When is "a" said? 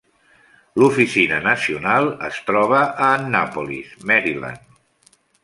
2.85-3.11